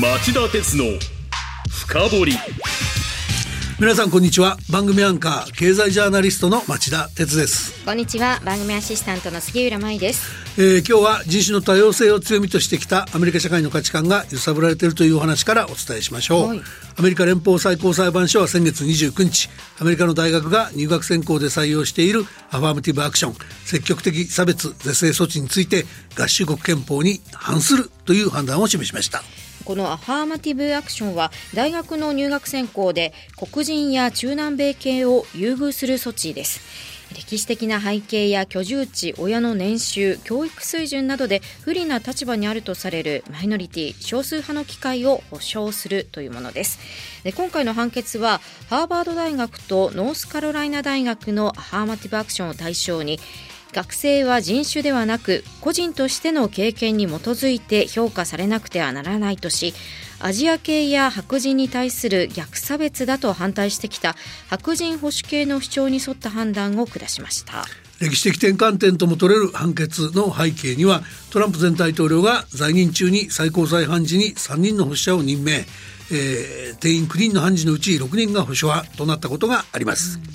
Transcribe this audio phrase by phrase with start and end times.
[0.00, 0.86] 町田鉄の
[1.70, 2.32] 深掘り。
[3.78, 4.56] 皆さんこんにちは。
[4.68, 7.84] 番組アンカー経済ジャーナリストの町田鉄です。
[7.84, 8.40] こんにちは。
[8.44, 16.62] 番組アシスタントの杉浦舞です、えー、今日は人種の多様性を強みとしてきたアメリカ社会の価値観が揺さぶられているというお話からお伝えしましょう、はい、
[16.98, 25.84] アメリカ連邦最高裁判所は先月29日アメリカの大学が入学選考で採用しているアファーマティブアクション積極的差別是正措置について
[26.18, 29.22] 合衆国憲法に反するという判断を示しました
[29.64, 46.78] このアファーマティブアクションは大学の入学選考で黒人や中南米系を優遇する措置です歴史的な背景や居住地、親の年収、教育水準などで不利な立場にあるとされるマイノリティ、少数派の機会を保障するというものです。
[47.22, 53.20] で今回の判決は、ハーバード大学とノースカロライナ大学のアファーマティブアクションを対象に、
[53.74, 59.74] 学生は人種ではなく個人としての経験に基づいて評価されなくてはならないとし
[60.20, 64.14] アジア系や白人に対する逆差別だと反対してきた
[64.48, 67.64] 白人保守系の主張に沿った判断を下しました
[68.00, 75.66] 歴史的転換点とも取れる判決の背景にはトランプ前大統領が在任中に最高裁判事に3人の保守者を任命、
[76.12, 80.20] えー、定員9人の判事のうち6人が保守派となったことがあります。
[80.28, 80.34] うん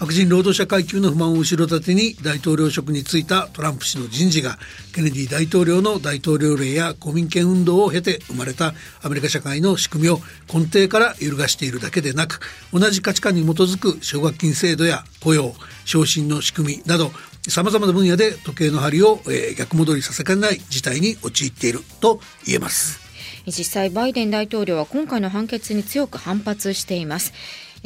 [0.00, 4.58] 白人労働者階級の不満を後ろ盾に大統領職に就いたトランプ氏の人事が
[4.94, 10.18] ケネディ大統領の大統領令や公民権運動を経て生まれたアメリカ社会の仕組みを
[10.50, 12.40] 根底から揺るがしているだけでなく
[12.72, 15.52] 同じ価値観に基づく奨学金制度や雇用
[15.84, 17.10] 昇進の仕組みなど
[17.46, 23.10] さまざまな分野で時計の針を、えー、逆戻りさせかねない事態に陥っていると言えます。
[23.46, 27.32] 実際バイデン大統領は今回の判決に強く反発しています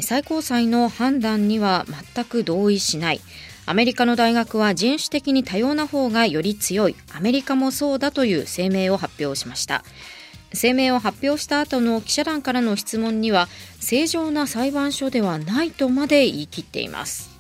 [0.01, 3.21] 最高裁の判断には全く同意しない。
[3.67, 6.97] アメリカの大学は人種的に多様な方がより強い。
[7.13, 9.85] アメリカもそうだという声明を発表しました。
[10.53, 13.49] 声明を発表した後の記者団からの質問には
[13.81, 17.34] 正常な裁判所ではないとまで言い切っています。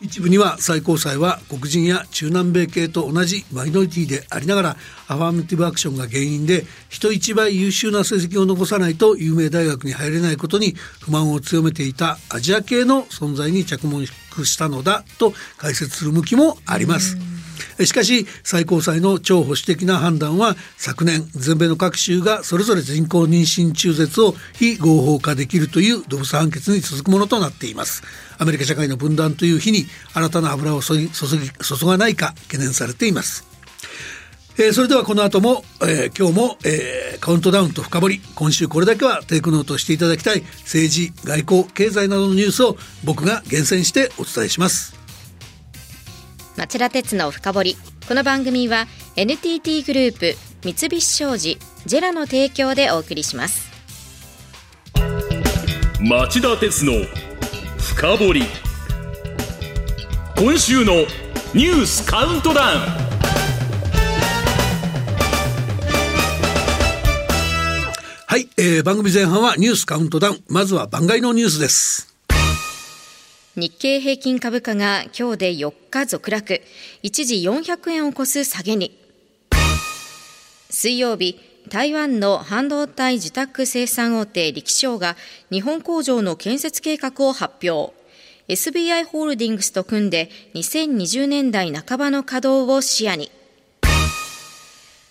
[0.00, 4.76] 一部には最高裁は黒人や中南米系と同じマイノリティでありながら
[5.08, 14.04] アファーメティブアクションが原因で人一倍優秀な成績を残さないと有名大学に入れないことに不満を強めていたアジア系の存在に着目
[14.44, 17.35] したのだと解説する向きもあります。
[17.84, 28.02] しかし最高裁の超保守的な判断は昨年全米の各州がそれぞれ人工妊娠中絶を非合法化できるというドブス判決に続くものとなっています。
[28.38, 33.46] アメリカ社会の分断という日に新たな油を注ぎ注がないか懸念されています。
[34.58, 38.20] えー、それではこの後も、えー、今日も、えー、カウントダウンと深掘り。
[38.34, 44.95] 今週これだけはテイクノートしていただきたい政治外交経済などのニュースを僕が厳選してお伝えします。
[46.56, 47.76] 町田鉄の深掘り。
[48.08, 50.34] この番組は NTT グループ
[50.64, 53.68] 三菱商事ジェラの提供でお送りします。
[56.00, 56.92] 町田鉄の
[57.78, 58.42] 深掘り。
[60.38, 60.94] 今週の
[61.52, 62.80] ニュースカウントダウン。
[68.26, 70.44] はい、えー、番組前半はニュースカウントダウン。
[70.48, 72.15] まずは番外のニュースです
[73.58, 76.60] 日経平均株価が今日で4日続落。
[77.02, 78.94] 一時400円を超す下げに。
[80.68, 81.40] 水曜日
[81.70, 85.16] 台湾の半導体受託生産大手力商が
[85.50, 87.94] 日本工場の建設計画を発表。
[88.48, 93.30] SBI ホールディングスと組んで2020年代半ばの稼働を視野に。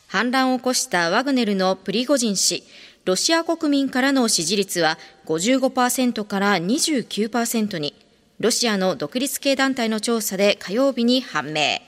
[0.05, 2.63] 反乱を起こしたワグネルのプリゴジン氏。
[3.05, 8.04] ロシア国民からの支持率は55%から29%に。
[8.39, 11.79] ロシアの独立系団体の調査で火曜日に判明。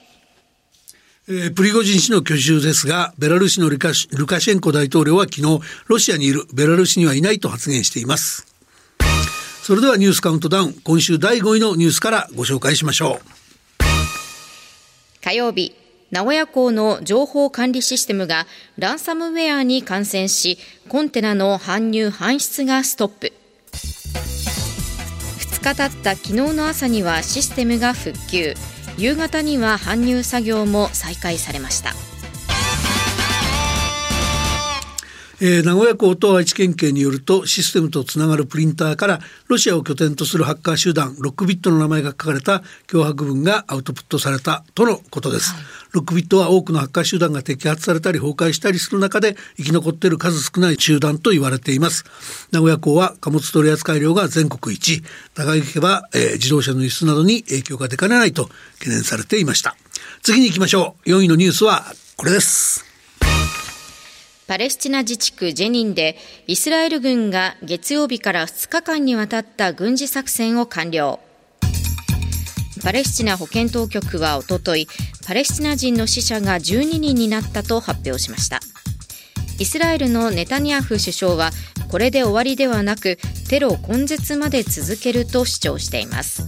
[1.30, 8.47] えー、プリゴジン氏の居住ですが、ベラルーシのルカシェンコ大統領は昨日、ロシアにいるベラルーシにはいないと発言しています。
[9.62, 13.84] それではニュースカウントダウン、今週第5位のニュースからご紹介しましょう。
[15.22, 15.75] 火曜日、
[16.12, 18.47] 名古屋港の情報管理システムが
[18.78, 20.57] ランサムウェアに感染し、
[20.88, 23.33] コンテナの搬入搬出がストップ。
[25.68, 28.54] 日経った昨日の朝にはシステムが復旧。
[28.98, 31.94] 夕方には搬入作業も再開されました。
[35.39, 52.06] えー、名古屋港と愛知県警によるとシステムとつながるプリンターからロシアを拠点とするハッカー集団ロックビットの名前が書かれた脅迫文がアウトプットされたとのことです、はい、ロックビットは多くのハッカー集団が摘発されたり崩壊したりする中で生き残っている数少ない集団と言われています。
[52.51, 55.04] 名古屋港は貨物取扱量が全国一
[55.36, 58.50] 長引けば、えー、自動車の輸出などに影響が出かねないと
[58.80, 59.75] 懸念されていました。
[60.24, 61.10] 次に行きましょう。
[61.10, 61.86] 4位のニュースは
[62.16, 62.87] これです
[64.47, 66.15] パレスチナ自治区ジェニンで
[66.47, 71.19] イスラエル軍が月曜日から2日間にわたった軍事作戦を完了。
[72.81, 74.88] パレスチナ保健当局はおととい
[75.25, 78.61] パレスチナ人の死者が12人になったと発表しました。
[79.59, 81.49] イスラエルのネタニヤフ首相は
[81.91, 83.17] これで終わりではなく
[83.49, 86.47] テロ根絶まで続けると主張しています。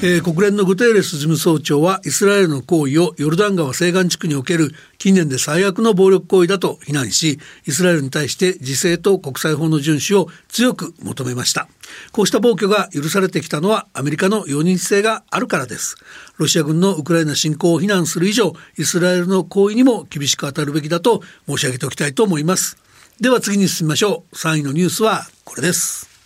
[0.00, 11.66] えー、国連のグテーレス事務総長はイスラエルの行為をヨルダン川西岸地区における近年で最悪の暴力行為だと非難しイスラエルに対して自制と国際法の遵守を強く求めました。
[12.12, 15.96] こうした暴挙が許されてきたのはアメリカの容認性があるからです。
[16.36, 22.76] ロシア軍のウクライナ侵攻を非難する以上イスラエルの行為にも厳しく当たるべきだと申し上げておきたいと思います。
[23.20, 24.36] では次に進みましょう。
[24.36, 26.17] 3位のニュースはこれです。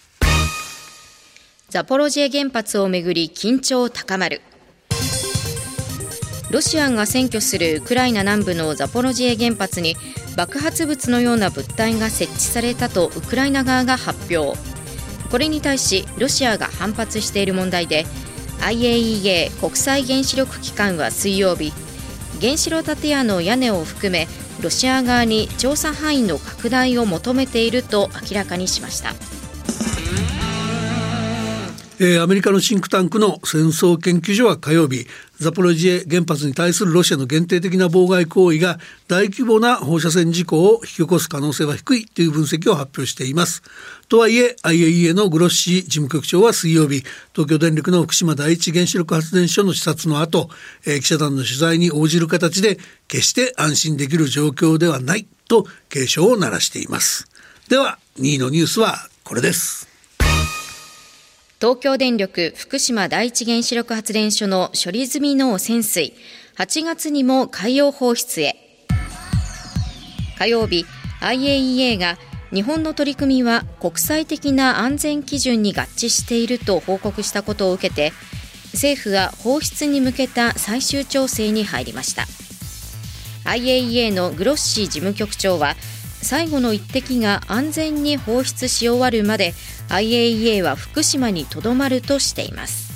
[1.73, 4.43] ザポロジエ原発をめぐり緊張高まる
[6.51, 9.97] ロシアが占拠するウクライナ南部のザポロジエ原発に
[10.37, 14.59] 爆発物のような物体が設置されたとウクライナ側が発表
[15.31, 18.05] これに対しロシアが反発している問題で
[18.61, 21.73] IAEA 国際原子力機関は水曜日
[22.39, 24.29] 原子炉建屋の屋根を含め
[24.61, 29.15] ロシア側に調査範囲の拡大を求めていると明らかにしました。
[32.05, 35.07] えー、アメリカのシンクタンクの戦争研究所は火曜日
[35.39, 43.63] ザポロジエ原発に対するロシアの限定的な妨害行為が大規模な放射線事故を引き起こす可能性は低いという分析を発表しています。
[44.09, 47.05] とはいえ IAEA のグロッシー事務局長は水曜日
[47.35, 50.51] 東京電力の福島第一原子力発電所の視察の後、
[50.85, 57.29] えー、記者団の取材に応じる形で決して安心できる状況ではないと警鐘を鳴らしています。
[57.69, 59.92] では2位のニュースはこれです。
[61.63, 66.13] 東京電力福島第一原子力発電所の処理済みの汚染水
[66.57, 68.57] 8月にも海洋放出へ。
[70.37, 70.87] 火曜日
[71.21, 72.19] IAEA が
[72.53, 78.13] 日本の取り組みは国際的な安全基準に合致していると報告したことを受けて
[78.73, 82.25] 政府は放出に向けた最終調整に入りました。
[83.45, 85.77] IAEA のグロッシー事務局長は
[86.23, 89.55] 最後の一滴が安全に放出し終わるまで
[89.89, 92.92] IAEA は福島にとどまるとしています。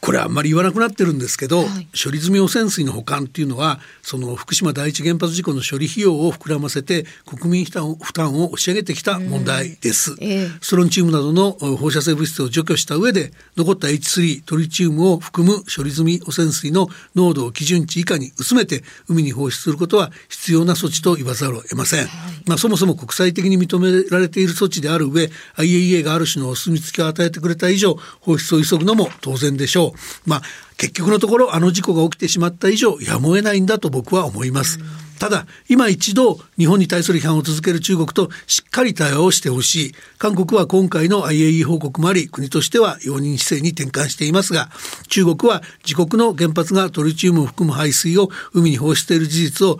[0.00, 22.08] これあんまり言わなくなってるんですけど、はい、処理済み汚染水の保管っていうのはその福島第一原発事故の処理費用を膨らませて国民負担負担を押し上げてきた問題です、えー、ストロンチウムなどの放射性物質を除去した上で残った H3 トリチウムを含む処理済み汚染水の濃度を基準値以下に薄めて海に放出することは必要な措置と言わざるを得ません、はい、
[22.46, 29.89] まあ、そもそも国際的に認められている措置である上 IAEA がある種のお墨付きを与えてくれた以上放出を急ぐのも当然でしょう
[30.26, 30.42] まあ
[30.76, 34.78] 結局のところあの事故が起きてしまった以上やむを得ないんだと僕は思います。
[35.18, 39.94] ただ今一度日本に対する批判を続ける中国としっかり対話をしてほしい。
[40.16, 44.70] 韓国は今回の IAE 報告もあり国としては容認姿勢に転換していますが
[45.08, 49.78] 中国は自国の原発がトリチウムを含む排水を海に放出している事実を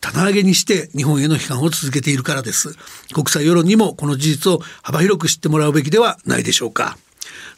[0.00, 2.74] 棚上げにして日本への批判を続けているからです。
[3.12, 6.96] 国際世論にもこの事実を幅広く知ってもらうべきではないでしょうか。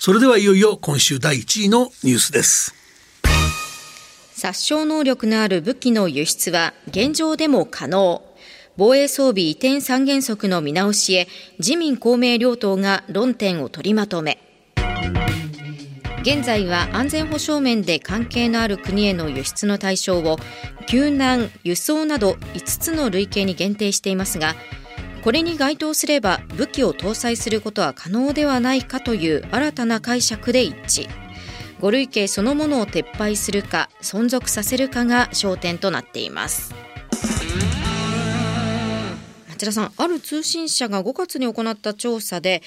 [0.05, 2.75] それではいよいよ今週第1位のニュースです。
[4.33, 8.21] 殺傷能力のある武器の輸出は現状でも可能。
[8.77, 11.29] 防衛装備移転三原則の見直しへ
[11.61, 14.41] 自民公明両党が論点を取りまとめ。
[16.23, 20.37] 現在は安全保障面で関係のある国への輸出の対象を
[20.89, 24.57] 救難、輸送など5つの類型に限定していますが
[25.23, 31.09] これに該当すれば武器を搭載することは可能ではないかという新たな解釈で一致。
[31.81, 36.75] 5類型そのものを撤廃するか存続させるかが焦点となっています。
[39.49, 42.63] 町田さんある通信社が5月に行った調査で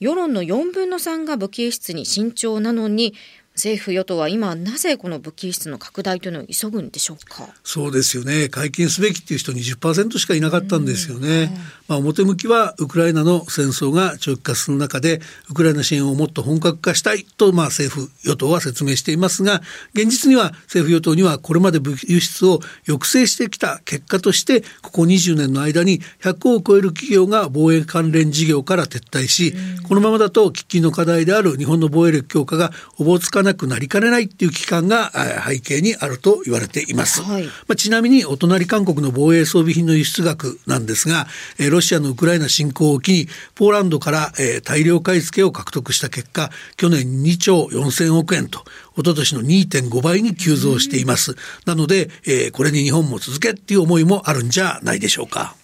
[0.00, 3.14] 世論の4分の3が武器輸出に慎重なのに
[3.56, 7.48] 政府与党は今なぜこの武器輸出の拡大というのを急ぐんでしょうか？
[7.62, 8.48] そうですよね。
[8.48, 11.50] 解禁すべきっていう人20%しかいなかったんですよね、
[11.88, 19.60] まあ、表向きはウクライナの戦争が長期化する中でウクライナ支援をもっと本格化したいとまあ政府与党は説明していますが
[19.92, 29.54] 現実には政府与党にはこれまで武器輸出を抑制してきた結果としてここ20年の間に100を超える企業が防衛関連事業から撤退し
[29.86, 35.12] このままだと喫緊の課題である日本の防衛力強化がおぼつかかなくなりかねないっていう期間が
[35.46, 41.26] 背景にあると言われています、はい、まあ、ちなみにお隣韓国の防衛装備品の輸出額なんですが、
[41.58, 48.60] えー、ロシアのウクライナ侵攻を機にポーランドから、えー、大量買い付けを獲得した結果去年2兆4000億円と
[48.96, 55.54] 一昨年の2.5倍に急増しています、なので、えー、これに日本も続けっていう思いもあるんじゃないでしょうか。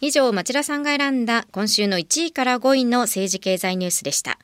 [0.00, 4.38] 以上町田さんが選んだ今週の1位から5位の政治経済ニュースでした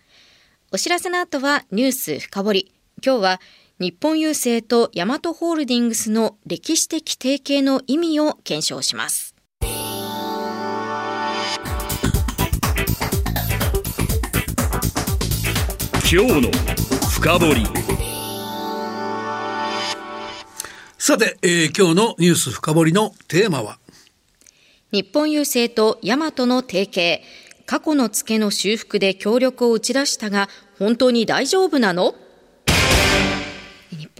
[0.72, 2.72] お知らせの後はニュース深掘り。
[3.04, 3.40] 今日は
[3.80, 9.34] 日本郵政とヤマトホールディングスの歴史的提携の意味を検証します。
[16.08, 16.50] 今日の
[17.10, 17.66] 深掘り。
[20.98, 23.80] さて、えー、今日のニュース深掘りのテーマは？
[24.92, 27.20] 日本郵政とヤマトの提携
[27.70, 30.48] 過去のツケの修復で協力を打ち出したが
[30.80, 32.16] 本当に大丈夫なの？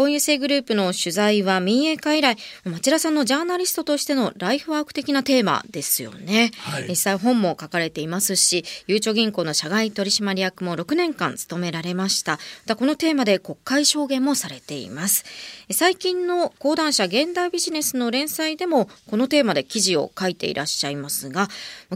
[0.01, 12.39] 本郵政グループの取材は民営化以来町田さんのジャーナリストとしてのライフワーク的なテーマですよね、はい、実際本も書かれていますしゆうちょ銀行の社外取締役も6年間務められました。
[12.65, 15.27] だこのテーマで国会証言もされています。
[15.71, 21.49] 最近の講談社現代ビジネスの連載でもこのテーマで記事を書いていらっしゃいますが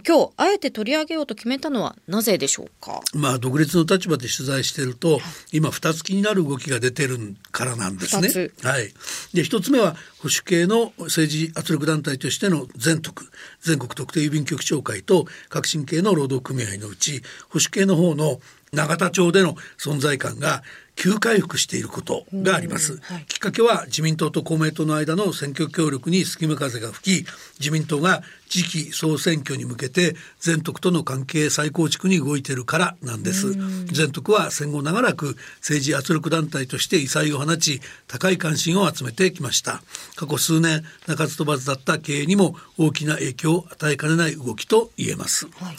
[0.06, 3.00] 今日あえて取り上げようと決めたのはなぜでしょうか？
[3.14, 5.20] まあ独立の立場で取材していると
[5.52, 8.50] 今二つ気になる動きが出てるからなんですね。
[8.62, 8.92] はい、
[9.32, 13.24] で一つ目は保守系の政治圧力団体としての全徳
[13.60, 18.40] 全国特定郵便局長会と革新系の労働組合のうち保守系の方の
[18.74, 20.62] 永田町での存在感が
[20.96, 27.26] 急回復していることがあります、はい、きっかけは自民党と公明党の間の選挙協力に隙間風が吹き
[27.58, 33.52] 自民党が次期総選挙に向けて全徳との関係再構築に動いているからなんです。
[33.86, 39.82] 全徳は戦後長らく政治圧力団体として異彩を放ち高い関心を集めてきました。
[40.14, 45.76] 過去数年鳴かず飛ばずだった経営にも大きな影響を与えかねない動きと言えます、はい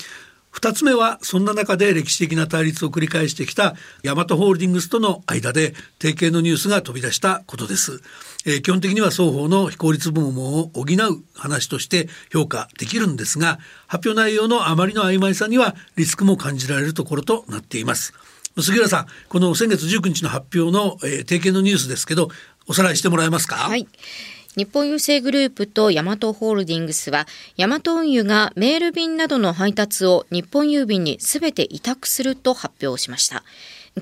[0.56, 8.02] 2つ目はそんな中で歴史的な対立を繰り返してきたヤマトホールディングスとの間で提携のニュースが飛び出したことです。
[8.46, 18.14] えー、基本的には双方の非効率部門を補う話として評価できるんですが発表内容のあまりの曖昧さにはリスクも感じられるところとなっています。
[18.58, 22.30] 杉浦さんこの先月19日の発表の、えー、提携のニュースですけど
[22.68, 23.56] おさらいしてもらえますか？
[23.56, 23.88] はい
[24.58, 33.44] 日本郵政グループとヤマトホールディングスは、ヤマト運輸がメール便などの配達を日本郵便にすべて委託すると発表しました。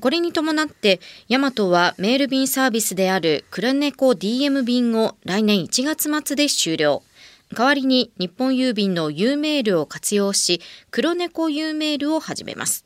[0.00, 7.02] これに伴って、ヤマトはメール便サービスであるクラネコ DM 便を来年1月末で終了。
[7.52, 10.60] 代わりに日本郵便の U メールを活用し、
[10.92, 12.84] 黒猫 U メールを始めます。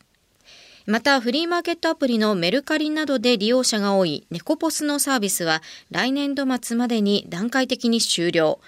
[0.88, 8.59] またフリーマーケットアプリのメルカリなどで利用者が多いネコポスのサービスは来年度末までに段階的に終了。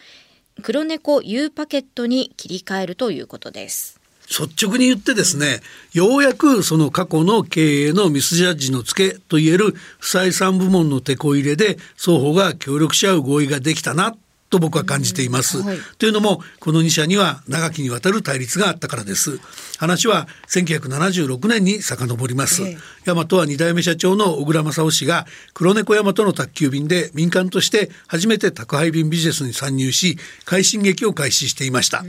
[0.61, 3.99] 黒猫 U パケットに切り替えるということです。
[4.29, 5.61] 率直に言ってですね、
[5.95, 14.15] ようやくその過去の経営のミスジャッジの付けといえる不採算部門の手こ入れで双方が協力し合う合意ができたな。
[14.51, 15.63] と僕は感じています。
[15.63, 19.41] はい、というのもこの2社には長きにわたる対立があったからです。
[19.79, 22.63] 話は1976年に遡ります。
[22.63, 22.77] え
[23.07, 32.05] 大和は2代目社長の小倉正夫氏が黒猫大和の宅急便で民間として初めて宅配便ビジネスに参入し快進撃を開始していました。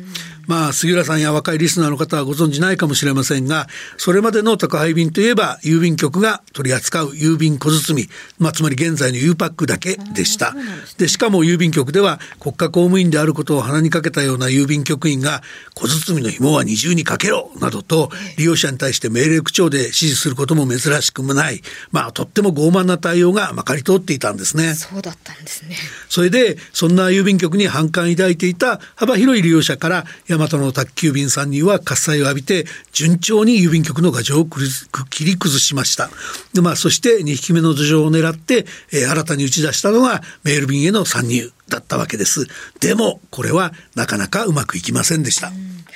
[0.47, 3.67] まあ杉浦さんや若いリスナーの方はご存じないかもしれませんが
[3.97, 10.53] それまでの宅配便といえば郵便局が取り扱う郵便小包、まあ、つまり現在の U パックだけでした。
[10.97, 15.41] でしかも郵便局では国家公務員であることを鼻にかけたような郵便局員が
[15.75, 21.61] 小包の紐は二重にかけろなどと利用者に対して命令口調で指示することも珍しくもない、
[21.91, 24.73] まあとっても傲慢な対応がまかり通っていたんですね。
[24.75, 25.75] そうだったんですね。
[26.09, 36.09] それでそんな郵便局に反感抱いていた幅広い利用者から大和の宅急便参入は喝采を浴びて順調に郵便局の牙城を切り崩しました。
[36.53, 41.51] でまあそして2匹目の土壌を狙って、えー、新たに打ち出したのがメール便への参入。
[41.71, 42.45] だったわけです。
[42.79, 45.51] でもこれはなかなかうまくいきませんでした。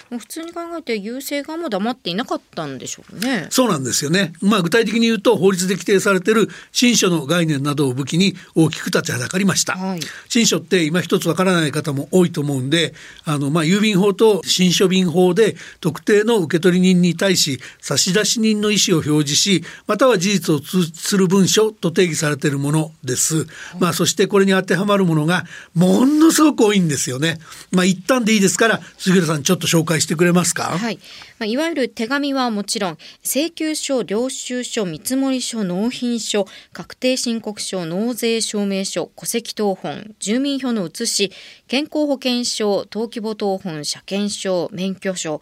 [0.10, 3.48] 普通に考えて優勢側も黙っていなかったんでしょうね。
[3.50, 4.34] そうなんですよね。
[4.40, 9.74] まあ具体的に言うと法律で規定されている新書の概念などを武器に大きく立ちはだかりました。
[9.74, 12.94] はい、新書って今一つわからない方も多いと思うんで、
[13.26, 23.38] あのまあ郵便法と新書便法で特定の受取人に対し差出人の意思を表示し、または事実を通知する文書と定義されているものです。
[23.38, 23.48] はい、
[23.80, 27.40] まあそしてこれに当てはまるものがものすごく多いんですよね。
[27.72, 30.78] まあ一旦でいいですから杉浦さんちょっと紹介してくれますか？
[30.78, 31.00] はい。
[31.38, 41.32] まあ、いわゆる手紙はもちろん請求書、領収書、見積書、納品書、確定申告書、納税証明書、戸籍謄本、住民票の写し、
[41.68, 45.42] 健康保険証、登記簿謄本、車検証、免許証。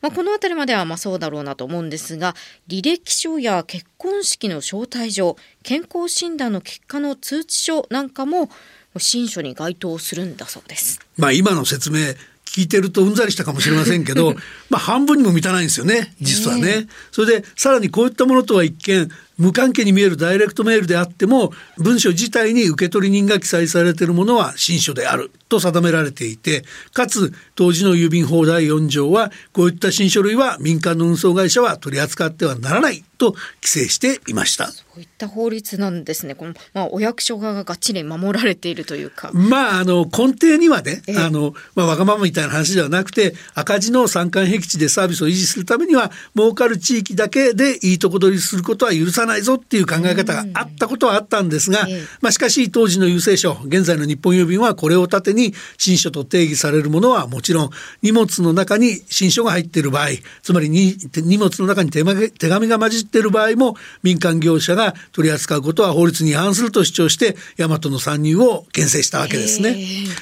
[0.00, 2.34] まあ、この辺りまではまあそうだろうなと思うんですが
[2.68, 8.50] 履歴書や結婚式の招待状健康診断の結果の通知書なんかも
[8.98, 11.00] 新書に該当するんだそうです。
[11.16, 11.98] まあ今の説明
[12.44, 14.34] 聞いてるとうんざりしたかもしれませんけど、
[14.70, 16.86] まあ半分にも満たないんですよね、実はね。
[17.10, 34.66] それでさらにこういったものとは一見無関係に見えるダイレクトメールであっても文書自体に受取人が記載されているものは新書であると定められていてかつ当時の郵便法第4条はこういった新書類は民間の運送会社は取り扱ってはならないと規制していました。
[34.66, 36.34] そういった法律なんですね。
[36.34, 39.30] このまあお役所側ががっちり守られているというか。
[39.32, 51.86] まああの根底にはね、ええ、あのまあわがままみたいな話ではなくて赤字の山間僻地でサービスを維持するためには儲かる地域だけでいいとこ取りすることは許さないぞっていう考え方があったことはあったんですが、
[52.20, 57.70] まあしかし当時の郵政省現在の日本郵便はこれを盾に新書と定義されるものはもちろん
[58.02, 60.08] 荷物の中に新書が入っている場合
[60.42, 69.76] つまりに荷物の中に手紙が混じっている場合も民間業者が取り扱うことは法律に違反すると主張して大和の参入を牽制したわけですね。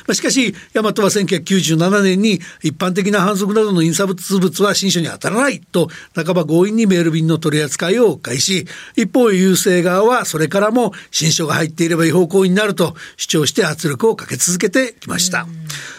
[0.07, 15.47] まあ、しかし大和は1997年に一般的な反則などの印刷物は新書に当たらないと半ば強引にメール便の取り扱いを開始一方郵政側はそれからも新書が入っていれば違法行為になると主張して圧力をかけ続けてきました。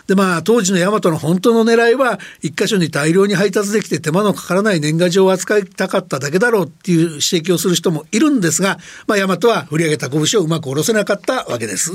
[0.08, 11.94] でまあ当時の大和の本当の狙いは一箇所に大量に配達できて手間のかからない年賀状を扱いたかっただけだろうっていう指摘をする人もいるんですが、まあ、大和は振り上げた拳をうまく下ろせなかったわけです。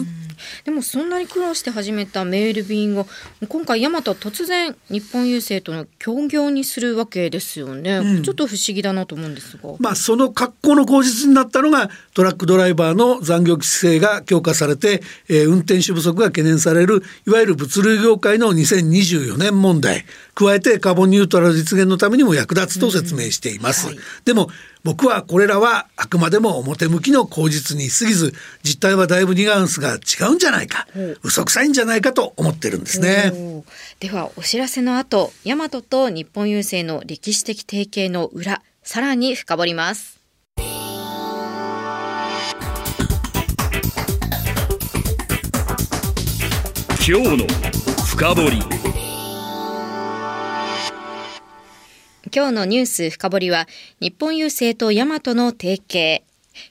[0.64, 3.06] でもそんなに苦労して始めたメール便を
[3.48, 20.04] 今回大和は突然日本郵政との協業にするわけですよね、うん、ちょっと不思議だなと思うんですがまあその格好の口実になったのがトラックドライバーの残業規制が強化されて、えー、運転手不足が懸念されるいわゆる物流業界の2024年問題。
[20.38, 24.48] 加えてカーボンニュートラル実現のためにも役立つと説明しています、うんはい、でも
[24.84, 31.00] 僕はこれらはあくまでも表向きの口実に過ぎず実態はだいぶニュアンスが違うんじゃないか、う。
[31.00, 33.32] ん、嘘くさいんじゃないかと思ってるんですね。
[33.98, 40.17] ではお知らせの後大和と日本郵政の歴史的提携の裏さらに深掘ります
[47.10, 47.46] 今日の
[48.04, 48.58] 深掘り。
[52.30, 53.66] 今日のニュース深掘りは
[53.98, 56.22] 日本郵政と大和の提携。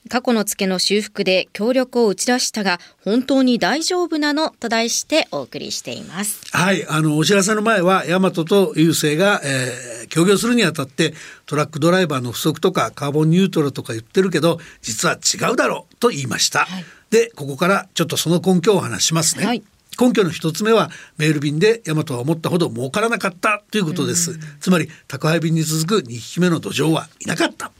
[0.08, 6.40] 過去の付けの修復で協力を打ち出したが本当に大丈夫なのと題してお送りしています。
[6.52, 8.44] はいあのお知らせの前は大和と
[8.76, 11.14] 郵政が、えー、協業するにあたって
[11.46, 19.64] トラックドライバーの不足とかカーボンニュートラルとか言ってるけど実は違うだろうと言いました、はい、でここからちょっとその根拠をお話しますね、はい
[20.00, 24.38] 根拠の一つ目はメール便でヤマトは思ったほど儲からなかったということです。
[24.60, 27.72] つまり宅配便に続く2匹目の土壌はいなかった。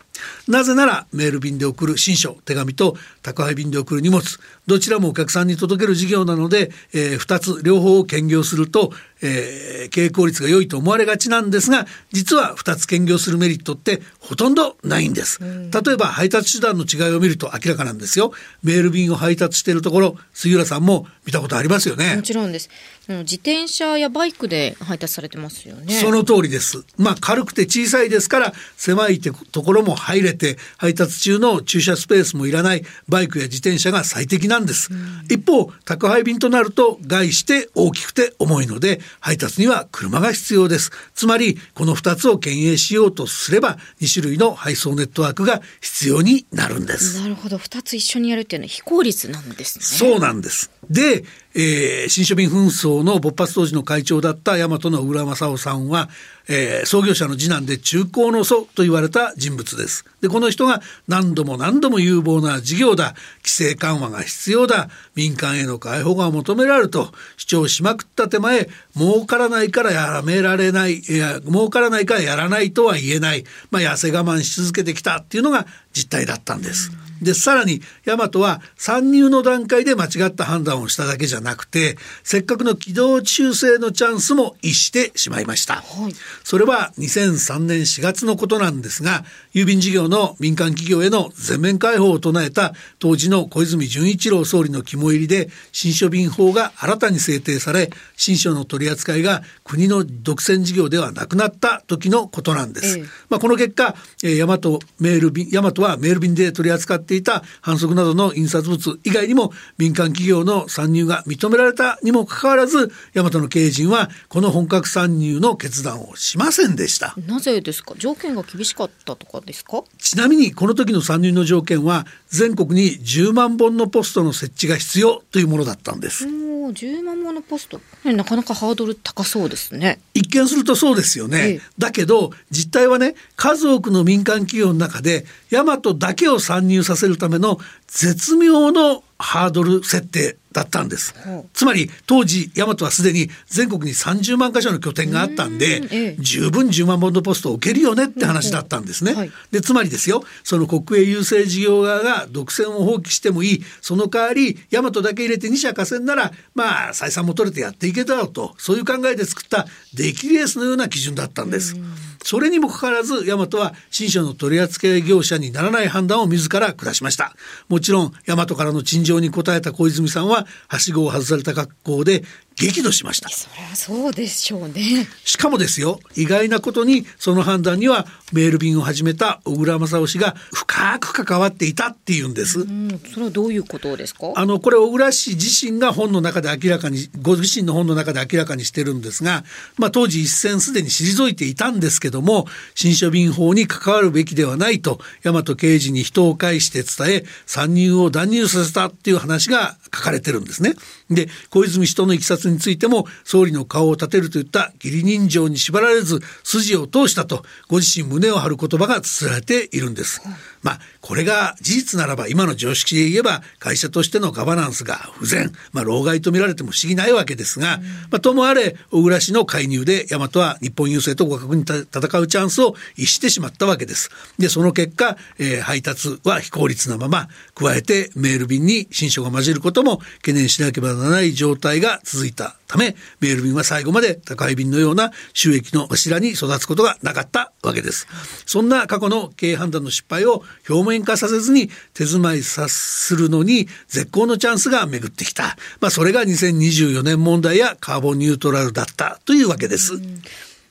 [0.48, 4.22] なぜならメール便で送る新書手紙と宅配便で送る荷物
[4.68, 18.32] どちらもお客さんに届ける事業なので、えー、2つ両方を兼業すると、えー、経営効率が良いと思われがちなんですが実は2つ兼業するメリットってほとんどないんです、例えば配達手段の違いを見ると明らかなんですよ。
[18.62, 22.16] メール便を配達しているところ杉浦さんも見たことありますよね。
[22.16, 22.68] もちろんです。
[23.08, 25.94] 自転車やバイクで配達されてますよね。
[25.94, 26.84] その通りです。
[26.98, 34.90] まあ軽くて小さいですから狭いところも入れて配達中の駐車スペースもいらないバイクや自転車が最適なんです、
[35.30, 40.90] 一方宅配便となると概して大きくて重いので配達には車が必要です。
[41.14, 47.20] つまりこの2つを兼営しようとすれば2種類の配送ネットワークが必要になるんです。
[47.20, 47.56] なるほど。
[47.56, 49.84] 2つ一緒にやるっていうのは非効率なんですね。
[49.84, 50.70] そうなんです。
[50.90, 51.24] で
[51.60, 56.08] えー、新書便紛争の勃発当時の会長だった大和の浦正夫さんは、
[56.48, 60.04] えー、創業者の次男で中高の祖と言われた人物です。
[60.20, 67.12] で、この人が何度も何度も有望な事業だ、規制緩和が必要だ、民間への解放が求められると。
[67.36, 76.90] 主張しまくった手前、儲からないからやめられない、いや、儲からないからやらないとは言えない、まあ、痩せ我慢し続けてきたっていうのが実態だったんです。
[77.22, 86.12] でさらに大和は参入の段階で間違った判断をしただけじゃなくてせっかくの軌道修正のチャンスも逸してしまいました、はい、
[86.44, 102.98] それは2003年4月のことなんですが郵便事業の民間企業への全面開放を唱えた当時の小泉純一郎総理の肝入りで新書便法が新たに制定され新書の取り扱いが国の独占事業ではなくなった時のことなんです。
[102.98, 117.14] ええ、まあ、この結果、えー、大和メール便大和はメール便で取り扱っていた反則などの印刷物以外にも民間企業の参入が認められたにもかかわらず大和の経営陣はこの本格参入の決断をしませんでした。
[117.26, 117.94] なぜですか？
[117.96, 119.82] 条件が厳しかったとかですか？
[119.98, 126.26] ちなみにこの時の参入の条件は全国に10万本のポストの設置が必要というものだったんです。
[126.26, 127.80] 10万本のポスト。
[128.04, 130.00] なかなかハードル高そうですね。
[130.12, 141.14] 一見するとそうですよね、ええ、だけど実態はね数多くの民間企業の中で大和だけを参入させるための絶妙のハードル設定だったんです。
[141.52, 149.14] つまり当時大和はすでに全国に30万箇所の拠点があったんで、ええ、十分10万本のポストを受けるよねって話だったんですね。
[149.14, 153.64] はい、でつまりですよその国営郵政事業側が独占を放棄してもいい。
[153.80, 158.54] その代わり大和だけ入れて2社貸せんならまあ採算も取れてやっていけたろうと。
[158.58, 161.76] そういう考えで作った出来レースのような基準だったんです。
[162.24, 167.34] それにもかかわらず大和は新書の取扱業者にならない判断を自ら下しました。
[167.68, 172.22] もちろん大和からの陳情に応えた小泉さんははしごを外された格好で
[172.60, 173.28] 激怒しました。
[173.28, 175.06] そりゃそうでしょうね。
[175.24, 184.32] しかもですよ意外なことにその判断にはメール便を始めた小倉正夫氏が深く関わっていたっていうんです、うん、それはどういうことですか？
[184.34, 189.44] あのこれ小倉氏自身が本の中で明らかにご自身の本の中で明らかにしてるんですが、
[189.76, 200.74] まあ、当時一線すでに退いていたんですけども新書便法に関わるべきではないと大和刑事に人を介して伝え参入を断入させたっていう話が書かれてるんですね。
[201.10, 210.22] で小泉氏とのいきさつについても総理の顔を立てるといった義理人情に縛られず筋を通したとご自身胸を張る言葉が綴られているんです。
[210.62, 217.78] まあこれが事実ならば今の常識で言えば会社としてのガバナンスが不全、まあ、老害と見られても不思議ないわけですが、
[218.10, 224.10] まあ、ともあれ小倉氏の介入で大和は日本郵政と互角に戦うチャンスを逸してしまったわけです。
[224.38, 238.06] でその結果、えー、配達は非効率なまま加えてメール便に新書が混じることも懸念しなければならない状態が続いたためメール便は最後まで宅配便のような収益の柱に育つことがなかったわけです。
[238.44, 245.56] そんな過去の経営判断の失敗を表面化させずに手詰まいさするのに絶好のチャンスが巡ってきた。
[245.80, 249.94] まあそれが2024年問題やカーボンニュートラルだったというわけです。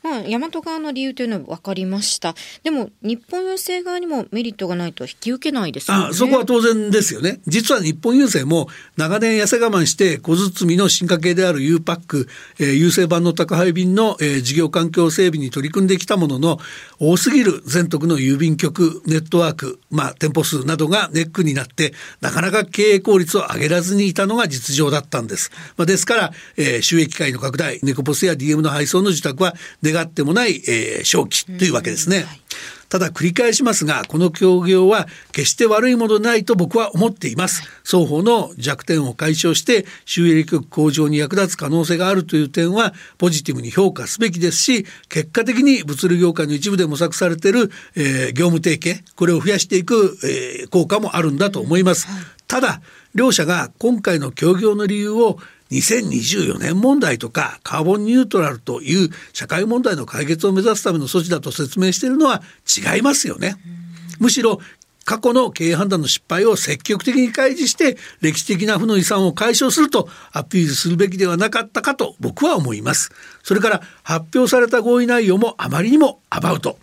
[0.07, 2.33] まあ、大和側の理由というのは分かりました。
[2.63, 6.07] でも、日本郵政側にもメリットがないと引き受けないですよね。
[6.11, 7.41] あそこは当然ですよね。
[7.45, 12.27] 実は日本郵政も長年痩せ我慢して小包の進化系である U パック、
[12.59, 16.59] えー、郵政版の宅配便の、えー、事業環境整備に取り組んできたものの、
[16.99, 25.51] 多すぎる全国の郵便局ネットワーク、まあ、店舗数などがネックになって、なかなか経営効率を上げらずにいたのが実情だったんです。
[25.75, 29.55] まあ、ですから、えー、収益界の拡大、ネコポスや DM の配送の受託は
[29.97, 32.25] 願ってもない、えー、正気というわけですね。
[32.89, 37.63] ただ繰り返しますがこの協業は決して悪いものないと僕は思っています。
[37.83, 52.07] 双方の弱点を解消して収益力向上に役立つ可能性があるという点はポジティブに評価すべきですし結果的に物流業界の一部で模索されている、えー、業務提携これを増やしていく、えー、効果もあるんだと思います。
[52.47, 52.81] ただ
[53.13, 55.39] 両者が今回の協業の理由を
[55.71, 63.55] 2024年問題とかカーボンニュートラルという社会問題の解決を目指すための措置だと説明しているのは違いますよね。
[64.19, 64.59] むしろ
[65.07, 73.09] 過去の経営判断の失敗を積極的に開示して歴史的な負の遺産を解消するとアピールするべきではなかったかと僕は思います。
[73.41, 76.77] それから発表された合意内容もあまりにもアバウト。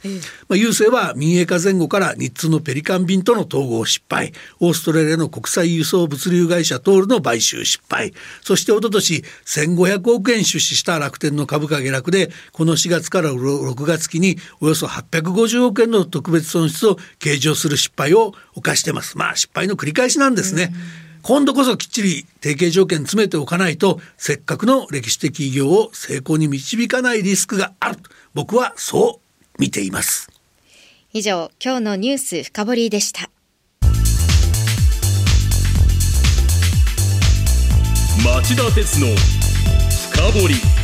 [0.49, 18.14] まあ、郵政は民営化前後から日通のペリカン便との統合失敗、オーストラリアの国際輸送物流会社トールの買収失敗、そして一昨年1500億円出資した楽天の株価下落で、この4月から6月期におよそ850億円の特別損失を計上する失敗を
[18.55, 19.19] 犯してます。
[19.19, 20.73] まあ失敗の繰り返しなんですね。
[21.27, 27.99] 今度こそきっちり提携条件詰めておかないとせっかくの歴史的偉業を成功に導かないリスクがある
[28.35, 29.21] 僕はそ
[29.57, 30.29] う見ています
[31.15, 33.31] 以上今日のニュース深掘りでした
[38.23, 39.07] 町田鉄の
[40.13, 40.84] 深掘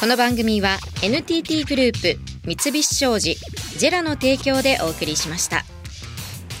[0.00, 3.36] この番組は NTT グループ三菱商事
[3.76, 5.62] ジェラの提供でお送りしました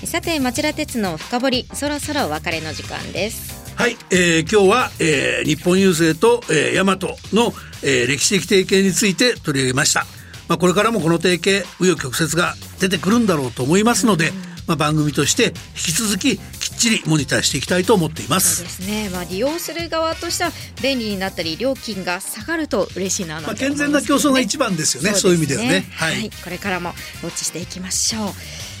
[0.04, 6.96] さて町田鉄の深掘りそろそろお別れの時間ですはい、えー今日は、えー日本郵政と、えー、大和
[7.32, 10.04] の、えー歴史的提携について取り上げました。
[10.46, 14.32] まあ、これからもこの提携、紆余曲折が出てくるんだろうと思いますので、
[14.70, 16.40] まあ、番組として引き続きき
[16.74, 18.38] っちりモニターしていきたいと思っていま。
[18.38, 25.14] そうですすね、まあ、利用する側としては便利になったり料金が下がると嬉しいななんてまあ、健全な競争が一番ですよね。
[25.14, 25.88] そういう意味ではね。
[25.90, 26.30] は、はいい。
[26.30, 26.90] これからも
[27.24, 28.32] ウォッチしていきましょう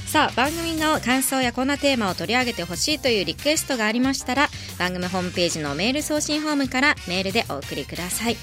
[0.08, 8.36] さあ番組の感想やこんなテーマを取り上げてほしいというリクエストがありましたら番組ホームページのメール送信フォームからメールでお送りください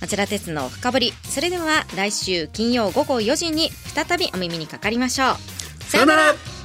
[0.00, 6.55] 町田鉄の深掘りそれでは来週金曜午後4時に再びお耳にかかりましょうさよなら。